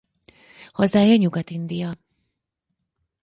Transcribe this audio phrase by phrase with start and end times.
[0.73, 1.97] Hazája Nyugat-India.